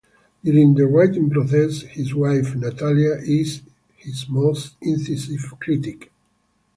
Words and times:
During 0.43 0.73
the 0.73 0.87
writing 0.87 1.29
process, 1.29 1.81
his 1.83 2.15
wife, 2.15 2.55
Natalia, 2.55 3.17
is 3.21 3.61
his 3.97 4.27
most 4.27 4.73
incisive 4.81 5.53
critic. 5.59 6.11